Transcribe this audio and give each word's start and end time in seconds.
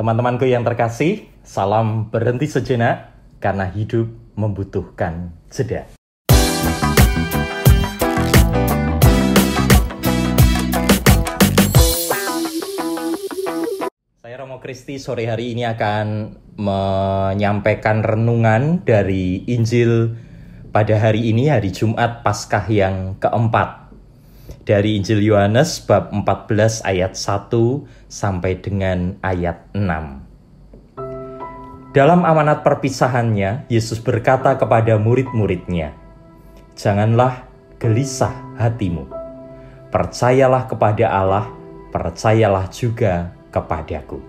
Teman-temanku 0.00 0.48
yang 0.48 0.64
terkasih, 0.64 1.28
salam 1.44 2.08
berhenti 2.08 2.48
sejenak 2.48 3.12
karena 3.36 3.68
hidup 3.68 4.08
membutuhkan 4.32 5.28
jeda. 5.52 5.92
Saya 14.24 14.34
Romo 14.40 14.56
Kristi 14.64 14.96
sore 14.96 15.28
hari 15.28 15.52
ini 15.52 15.68
akan 15.68 16.32
menyampaikan 16.56 18.00
renungan 18.00 18.80
dari 18.80 19.44
Injil 19.52 20.16
pada 20.72 20.96
hari 20.96 21.28
ini 21.28 21.52
hari 21.52 21.76
Jumat 21.76 22.24
Paskah 22.24 22.64
yang 22.72 23.20
keempat 23.20 23.79
dari 24.64 24.96
Injil 25.00 25.24
Yohanes 25.24 25.80
bab 25.84 26.12
14 26.12 26.84
ayat 26.84 27.16
1 27.16 27.52
sampai 28.08 28.60
dengan 28.60 29.16
ayat 29.24 29.64
6. 29.72 30.24
Dalam 31.90 32.22
amanat 32.22 32.62
perpisahannya, 32.62 33.66
Yesus 33.66 33.98
berkata 33.98 34.54
kepada 34.54 34.94
murid-muridnya, 34.94 35.90
"Janganlah 36.78 37.50
gelisah 37.80 38.36
hatimu. 38.60 39.08
Percayalah 39.88 40.68
kepada 40.68 41.08
Allah, 41.08 41.48
percayalah 41.90 42.68
juga 42.68 43.32
kepadaku. 43.50 44.20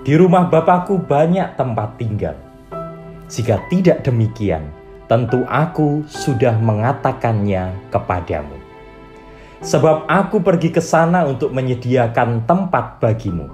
Di 0.00 0.16
rumah 0.16 0.48
Bapakku 0.48 0.96
banyak 0.96 1.54
tempat 1.60 2.00
tinggal. 2.00 2.34
Jika 3.30 3.62
tidak 3.68 4.02
demikian, 4.02 4.72
tentu 5.06 5.44
aku 5.46 6.02
sudah 6.08 6.56
mengatakannya 6.58 7.76
kepadamu. 7.92 8.59
Sebab 9.60 10.08
aku 10.08 10.40
pergi 10.40 10.72
ke 10.72 10.80
sana 10.80 11.28
untuk 11.28 11.52
menyediakan 11.52 12.48
tempat 12.48 12.96
bagimu. 12.96 13.44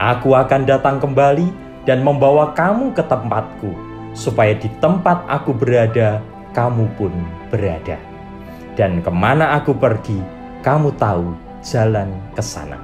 Aku 0.00 0.32
akan 0.32 0.64
datang 0.64 0.96
kembali 0.96 1.52
dan 1.84 2.00
membawa 2.00 2.56
kamu 2.56 2.96
ke 2.96 3.04
tempatku, 3.04 3.68
supaya 4.16 4.56
di 4.56 4.72
tempat 4.80 5.28
aku 5.28 5.52
berada, 5.52 6.24
kamu 6.56 6.88
pun 6.96 7.12
berada. 7.52 8.00
Dan 8.80 9.04
ke 9.04 9.12
mana 9.12 9.60
aku 9.60 9.76
pergi, 9.76 10.16
kamu 10.64 10.96
tahu 10.96 11.36
jalan 11.60 12.08
ke 12.32 12.40
sana. 12.40 12.80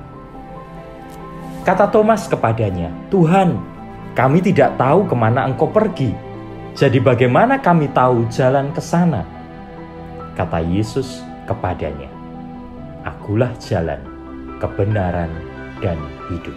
Kata 1.65 1.89
Thomas 1.89 2.29
kepadanya, 2.29 2.93
Tuhan, 3.09 3.57
kami 4.13 4.45
tidak 4.45 4.77
tahu 4.77 5.09
ke 5.09 5.17
mana 5.17 5.49
engkau 5.49 5.73
pergi. 5.73 6.13
Jadi 6.77 7.01
bagaimana 7.01 7.57
kami 7.57 7.89
tahu 7.97 8.29
jalan 8.29 8.69
ke 8.77 8.81
sana? 8.85 9.25
Kata 10.37 10.61
Yesus 10.61 11.25
kepadanya, 11.49 12.12
Akulah 13.03 13.51
jalan, 13.59 13.99
kebenaran, 14.63 15.31
dan 15.83 15.99
hidup. 16.31 16.55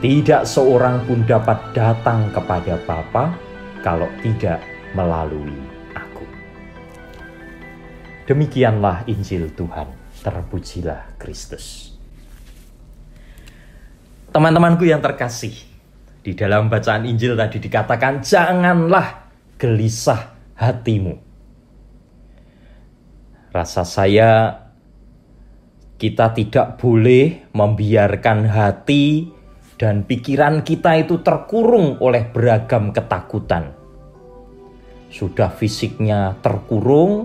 Tidak 0.00 0.42
seorang 0.48 1.04
pun 1.04 1.24
dapat 1.28 1.60
datang 1.76 2.32
kepada 2.32 2.80
Bapa 2.88 3.36
kalau 3.84 4.08
tidak 4.24 4.64
melalui 4.96 5.52
aku. 5.92 6.24
Demikianlah 8.24 9.04
Injil 9.04 9.52
Tuhan. 9.52 9.88
Terpujilah 10.24 11.20
Kristus. 11.20 11.92
Teman-temanku 14.32 14.88
yang 14.88 15.04
terkasih, 15.04 15.52
di 16.24 16.32
dalam 16.32 16.72
bacaan 16.72 17.04
Injil 17.04 17.36
tadi 17.36 17.60
dikatakan, 17.60 18.24
"Janganlah 18.24 19.28
gelisah 19.60 20.32
hatimu." 20.56 21.20
Rasa 23.52 23.84
saya, 23.84 24.63
kita 26.04 26.36
tidak 26.36 26.76
boleh 26.76 27.48
membiarkan 27.56 28.44
hati 28.44 29.32
dan 29.80 30.04
pikiran 30.04 30.60
kita 30.60 31.00
itu 31.00 31.24
terkurung 31.24 31.96
oleh 32.04 32.28
beragam 32.28 32.92
ketakutan. 32.92 33.72
Sudah 35.08 35.48
fisiknya 35.48 36.36
terkurung, 36.44 37.24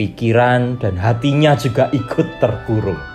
pikiran 0.00 0.80
dan 0.80 0.96
hatinya 0.96 1.52
juga 1.60 1.92
ikut 1.92 2.40
terkurung 2.40 3.14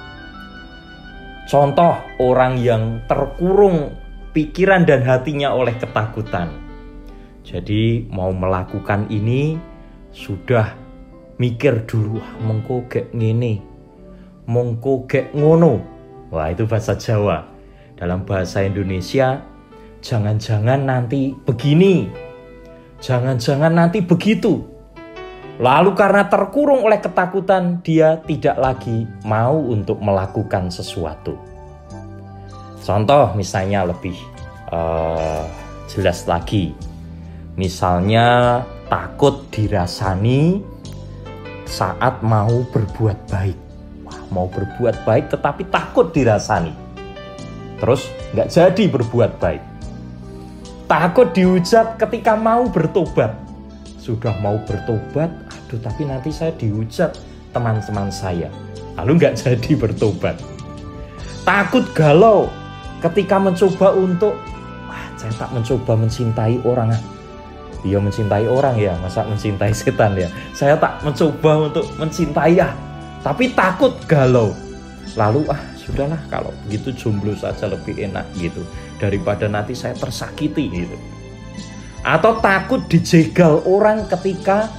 Contoh 1.49 1.97
orang 2.21 2.61
yang 2.61 3.01
terkurung 3.09 3.89
pikiran 4.37 4.85
dan 4.85 5.01
hatinya 5.01 5.49
oleh 5.49 5.73
ketakutan. 5.81 6.53
Jadi 7.41 8.05
mau 8.13 8.29
melakukan 8.29 9.09
ini 9.09 9.57
sudah 10.13 10.77
mikir 11.41 11.89
dulu 11.89 12.21
ah, 12.21 12.37
mengko 12.45 12.85
ngene. 13.17 13.68
Mengko 14.49 15.05
gek 15.05 15.37
ngono. 15.37 15.77
Wah, 16.33 16.49
itu 16.49 16.65
bahasa 16.65 16.97
Jawa. 16.97 17.45
Dalam 17.93 18.25
bahasa 18.25 18.65
Indonesia 18.65 19.45
jangan-jangan 20.01 20.89
nanti 20.89 21.37
begini. 21.45 22.09
Jangan-jangan 22.97 23.69
nanti 23.69 24.01
begitu. 24.01 24.65
Lalu 25.59 25.91
karena 25.91 26.25
terkurung 26.31 26.87
oleh 26.87 27.03
ketakutan, 27.03 27.83
dia 27.83 28.23
tidak 28.23 28.57
lagi 28.57 29.03
mau 29.27 29.59
untuk 29.59 29.99
melakukan 29.99 30.71
sesuatu. 30.71 31.35
Contoh 32.79 33.35
misalnya 33.35 33.83
lebih 33.83 34.15
uh, 34.71 35.43
jelas 35.91 36.23
lagi, 36.31 36.71
misalnya 37.59 38.63
takut 38.87 39.51
dirasani 39.51 40.63
saat 41.67 42.23
mau 42.23 42.63
berbuat 42.71 43.19
baik. 43.27 43.68
Mau 44.29 44.45
berbuat 44.49 45.05
baik 45.05 45.33
tetapi 45.33 45.67
takut 45.73 46.13
dirasani. 46.13 46.73
Terus 47.81 48.09
nggak 48.33 48.49
jadi 48.49 48.83
berbuat 48.89 49.31
baik. 49.41 49.63
Takut 50.89 51.29
dihujat 51.33 52.01
ketika 52.01 52.33
mau 52.33 52.65
bertobat. 52.69 53.33
Sudah 53.97 54.33
mau 54.41 54.57
bertobat, 54.65 55.29
aduh 55.69 55.77
tapi 55.85 56.01
nanti 56.09 56.33
saya 56.33 56.49
dihujat 56.57 57.13
teman-teman 57.53 58.09
saya 58.13 58.49
lalu 58.97 59.21
nggak 59.21 59.35
jadi 59.45 59.71
bertobat 59.77 60.35
takut 61.45 61.85
galau 61.93 62.49
ketika 62.99 63.37
mencoba 63.37 63.95
untuk 63.95 64.33
wah 64.89 65.05
saya 65.15 65.33
tak 65.37 65.49
mencoba 65.53 65.93
mencintai 65.93 66.57
orang 66.65 66.89
dia 67.79 67.95
mencintai 67.95 68.43
orang 68.49 68.75
ya 68.75 68.91
masa 68.99 69.23
mencintai 69.23 69.71
setan 69.71 70.17
ya 70.19 70.27
saya 70.51 70.75
tak 70.75 70.99
mencoba 70.99 71.71
untuk 71.71 71.85
mencintai 71.95 72.59
ya 72.59 72.73
tapi 73.25 73.51
takut 73.53 73.95
galau 74.07 74.55
lalu 75.17 75.43
ah 75.49 75.59
sudahlah 75.75 76.19
kalau 76.29 76.53
begitu 76.67 76.93
jomblo 76.95 77.33
saja 77.35 77.67
lebih 77.67 77.97
enak 77.97 78.25
gitu 78.37 78.61
daripada 79.01 79.49
nanti 79.49 79.73
saya 79.73 79.97
tersakiti 79.97 80.69
gitu 80.69 80.97
atau 82.03 82.39
takut 82.39 82.79
dijegal 82.87 83.59
orang 83.67 84.07
ketika 84.07 84.71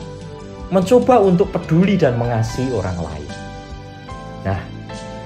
mencoba 0.71 1.19
untuk 1.21 1.51
peduli 1.51 1.99
dan 1.99 2.17
mengasihi 2.17 2.71
orang 2.71 2.97
lain. 2.97 3.31
Nah, 4.47 4.61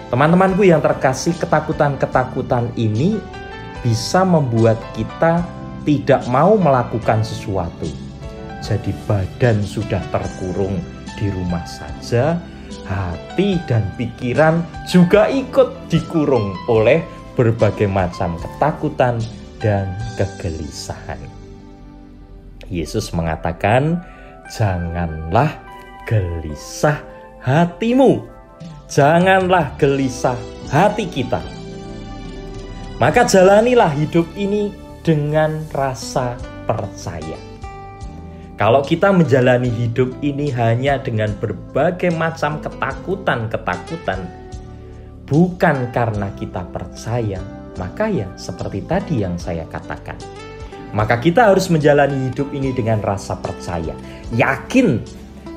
teman-temanku 0.09 0.65
yang 0.65 0.81
terkasih, 0.81 1.37
ketakutan-ketakutan 1.37 2.73
ini 2.75 3.21
bisa 3.85 4.25
membuat 4.25 4.81
kita 4.97 5.45
tidak 5.85 6.25
mau 6.33 6.57
melakukan 6.57 7.21
sesuatu. 7.21 7.87
Jadi 8.65 8.97
badan 9.05 9.61
sudah 9.61 10.01
terkurung 10.09 10.81
di 11.21 11.29
rumah 11.29 11.63
saja, 11.69 12.41
hati 12.83 13.63
dan 13.71 13.87
pikiran 13.95 14.67
juga 14.91 15.31
ikut 15.31 15.89
dikurung 15.89 16.55
oleh 16.67 17.03
berbagai 17.39 17.87
macam 17.87 18.35
ketakutan 18.39 19.23
dan 19.63 19.95
kegelisahan. 20.19 21.19
Yesus 22.69 23.15
mengatakan, 23.15 24.03
janganlah 24.51 25.55
gelisah 26.09 27.01
hatimu. 27.41 28.25
Janganlah 28.89 29.75
gelisah 29.81 30.37
hati 30.69 31.09
kita. 31.09 31.41
Maka 33.01 33.27
jalanilah 33.27 33.91
hidup 33.91 34.29
ini 34.39 34.71
dengan 35.03 35.61
rasa 35.75 36.39
percaya. 36.65 37.54
Kalau 38.55 38.87
kita 38.87 39.11
menjalani 39.11 39.67
hidup 39.67 40.15
ini 40.23 40.51
hanya 40.55 41.03
dengan 41.03 41.35
berbagai 41.43 42.15
macam 42.15 42.63
ketakutan-ketakutan, 42.63 44.23
bukan 45.27 45.91
karena 45.91 46.31
kita 46.39 46.63
percaya, 46.71 47.43
maka 47.77 48.07
ya 48.07 48.31
seperti 48.39 48.87
tadi 48.87 49.27
yang 49.27 49.35
saya 49.35 49.67
katakan 49.67 50.15
maka 50.95 51.19
kita 51.19 51.51
harus 51.51 51.67
menjalani 51.69 52.31
hidup 52.31 52.55
ini 52.55 52.71
dengan 52.71 53.03
rasa 53.03 53.35
percaya, 53.35 53.93
yakin 54.31 55.03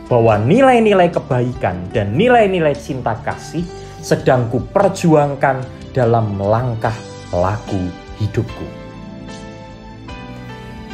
bahwa 0.09 0.41
nilai-nilai 0.41 1.13
kebaikan 1.13 1.77
dan 1.94 2.17
nilai-nilai 2.17 2.73
cinta 2.73 3.13
kasih 3.21 3.61
sedang 4.01 4.49
kuperjuangkan 4.49 5.61
dalam 5.94 6.33
melangkah 6.41 6.95
laku 7.29 7.77
hidupku. 8.17 8.87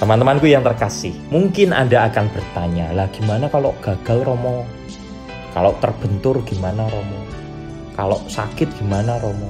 Teman-temanku 0.03 0.51
yang 0.51 0.67
terkasih, 0.67 1.15
mungkin 1.31 1.71
Anda 1.71 2.11
akan 2.11 2.27
bertanya, 2.35 2.91
lah 2.91 3.07
gimana 3.15 3.47
kalau 3.47 3.71
gagal 3.79 4.27
Romo? 4.27 4.67
Kalau 5.55 5.79
terbentur 5.79 6.44
gimana 6.44 6.91
Romo? 6.91 7.23
Kalau 7.95 8.19
sakit 8.27 8.67
gimana 8.83 9.15
Romo? 9.23 9.47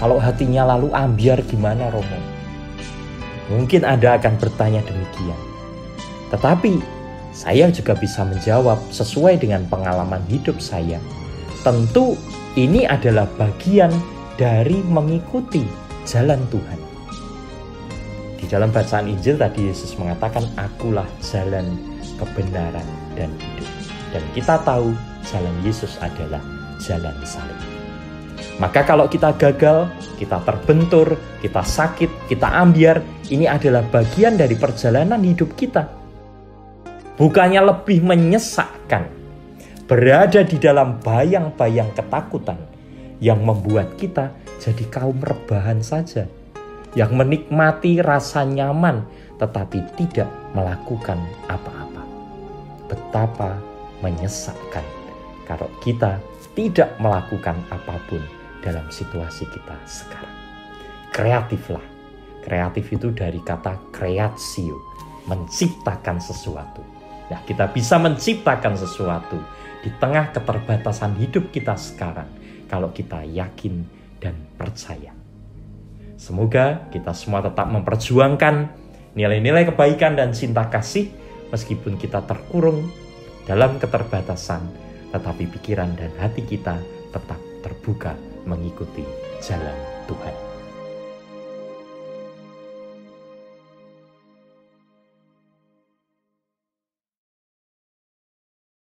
Kalau 0.00 0.16
hatinya 0.16 0.64
lalu 0.72 0.88
ambiar 0.88 1.44
gimana 1.44 1.92
Romo? 1.92 2.16
Mungkin 3.52 3.84
Anda 3.84 4.16
akan 4.16 4.40
bertanya 4.40 4.80
demikian. 4.88 5.36
Tetapi 6.32 6.80
saya 7.36 7.68
juga 7.68 7.92
bisa 7.92 8.24
menjawab 8.24 8.80
sesuai 8.88 9.36
dengan 9.36 9.68
pengalaman 9.68 10.24
hidup 10.32 10.64
saya. 10.64 10.96
Tentu 11.60 12.16
ini 12.56 12.88
adalah 12.88 13.28
bagian 13.36 13.92
dari 14.40 14.80
mengikuti 14.88 15.68
jalan 16.08 16.40
Tuhan. 16.48 16.93
Di 18.44 18.52
dalam 18.52 18.68
bacaan 18.68 19.08
Injil 19.08 19.40
tadi 19.40 19.72
Yesus 19.72 19.96
mengatakan, 19.96 20.44
"Akulah 20.60 21.08
jalan, 21.24 21.64
kebenaran, 22.20 22.84
dan 23.16 23.32
hidup." 23.40 23.70
Dan 24.12 24.20
kita 24.36 24.60
tahu 24.68 24.92
jalan 25.24 25.56
Yesus 25.64 25.96
adalah 26.04 26.44
jalan 26.76 27.16
salib. 27.24 27.56
Maka 28.60 28.84
kalau 28.84 29.08
kita 29.08 29.32
gagal, 29.40 29.88
kita 30.20 30.44
terbentur, 30.44 31.16
kita 31.40 31.64
sakit, 31.64 32.28
kita 32.28 32.44
ambiar, 32.44 33.00
ini 33.32 33.48
adalah 33.48 33.80
bagian 33.88 34.36
dari 34.36 34.60
perjalanan 34.60 35.24
hidup 35.24 35.56
kita. 35.56 35.88
Bukannya 37.16 37.64
lebih 37.64 38.04
menyesakkan, 38.04 39.08
berada 39.88 40.44
di 40.44 40.60
dalam 40.60 41.00
bayang-bayang 41.00 41.96
ketakutan 41.96 42.60
yang 43.24 43.40
membuat 43.40 43.96
kita 43.96 44.36
jadi 44.60 44.84
kaum 44.92 45.16
rebahan 45.24 45.80
saja, 45.80 46.28
yang 46.94 47.14
menikmati 47.14 47.98
rasa 48.02 48.46
nyaman 48.46 49.02
tetapi 49.38 49.82
tidak 49.98 50.30
melakukan 50.54 51.18
apa-apa. 51.50 52.02
Betapa 52.86 53.58
menyesakkan 54.00 54.86
kalau 55.44 55.68
kita 55.82 56.22
tidak 56.54 56.94
melakukan 57.02 57.58
apa 57.68 57.98
pun 58.06 58.22
dalam 58.62 58.86
situasi 58.88 59.44
kita 59.50 59.76
sekarang. 59.84 60.36
Kreatiflah. 61.10 61.84
Kreatif 62.44 62.92
itu 62.92 63.08
dari 63.08 63.40
kata 63.40 63.80
kreatio, 63.88 64.76
menciptakan 65.24 66.20
sesuatu. 66.20 66.84
Nah, 67.32 67.40
kita 67.48 67.72
bisa 67.72 67.96
menciptakan 67.96 68.76
sesuatu 68.76 69.40
di 69.80 69.88
tengah 69.96 70.28
keterbatasan 70.28 71.16
hidup 71.16 71.48
kita 71.48 71.72
sekarang 71.72 72.28
kalau 72.68 72.92
kita 72.92 73.24
yakin 73.24 73.88
dan 74.20 74.36
percaya. 74.60 75.23
Semoga 76.14 76.86
kita 76.94 77.10
semua 77.12 77.42
tetap 77.42 77.66
memperjuangkan 77.70 78.70
nilai-nilai 79.18 79.66
kebaikan 79.70 80.14
dan 80.14 80.30
cinta 80.30 80.66
kasih 80.70 81.10
meskipun 81.50 81.98
kita 81.98 82.22
terkurung 82.26 82.90
dalam 83.44 83.76
keterbatasan, 83.76 84.62
tetapi 85.12 85.50
pikiran 85.58 85.92
dan 85.94 86.10
hati 86.18 86.42
kita 86.42 86.80
tetap 87.12 87.38
terbuka 87.62 88.18
mengikuti 88.48 89.04
jalan 89.42 89.76
Tuhan. 90.08 90.53